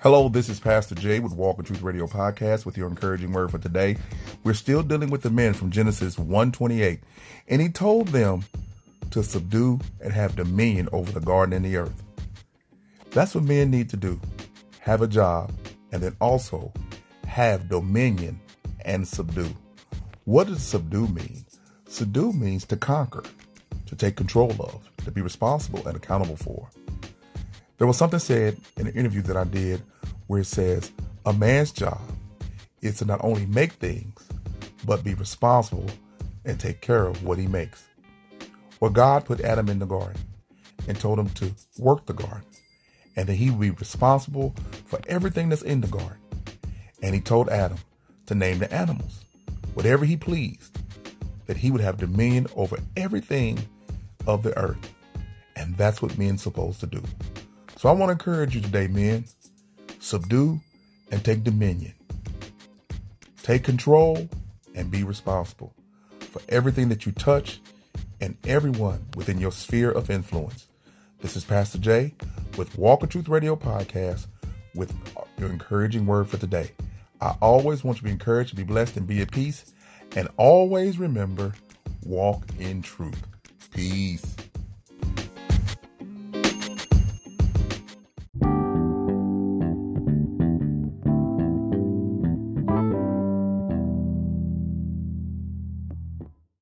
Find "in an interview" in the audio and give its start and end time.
28.76-29.22